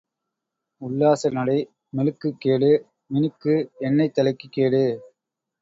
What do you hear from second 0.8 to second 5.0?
உல்லாச நடை மெலுக்குக் கேடு மினுக்கு எண்ணெய் தலைக்குக் கேடு.